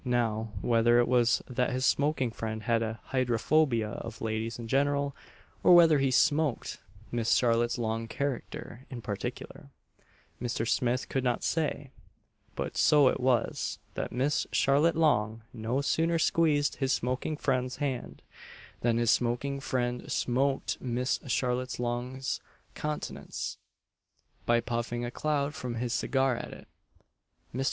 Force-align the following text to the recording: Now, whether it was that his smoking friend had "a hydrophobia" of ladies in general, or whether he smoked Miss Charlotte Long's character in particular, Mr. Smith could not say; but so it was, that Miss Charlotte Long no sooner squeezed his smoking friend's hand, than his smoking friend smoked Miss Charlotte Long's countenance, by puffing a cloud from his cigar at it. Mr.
Now, 0.03 0.49
whether 0.61 0.97
it 0.97 1.07
was 1.07 1.43
that 1.47 1.69
his 1.69 1.85
smoking 1.85 2.31
friend 2.31 2.63
had 2.63 2.81
"a 2.81 2.99
hydrophobia" 3.03 3.89
of 3.91 4.19
ladies 4.19 4.57
in 4.57 4.67
general, 4.67 5.15
or 5.61 5.75
whether 5.75 5.99
he 5.99 6.09
smoked 6.09 6.79
Miss 7.11 7.35
Charlotte 7.35 7.77
Long's 7.77 8.07
character 8.09 8.87
in 8.89 9.03
particular, 9.03 9.69
Mr. 10.41 10.67
Smith 10.67 11.07
could 11.07 11.23
not 11.23 11.43
say; 11.43 11.91
but 12.55 12.77
so 12.77 13.09
it 13.09 13.19
was, 13.19 13.77
that 13.93 14.11
Miss 14.11 14.47
Charlotte 14.51 14.95
Long 14.95 15.43
no 15.53 15.81
sooner 15.81 16.17
squeezed 16.17 16.77
his 16.77 16.91
smoking 16.91 17.37
friend's 17.37 17.75
hand, 17.75 18.23
than 18.79 18.97
his 18.97 19.11
smoking 19.11 19.59
friend 19.59 20.11
smoked 20.11 20.81
Miss 20.81 21.19
Charlotte 21.27 21.77
Long's 21.79 22.41
countenance, 22.73 23.59
by 24.47 24.61
puffing 24.61 25.05
a 25.05 25.11
cloud 25.11 25.53
from 25.53 25.75
his 25.75 25.93
cigar 25.93 26.35
at 26.37 26.51
it. 26.53 26.67
Mr. 27.53 27.59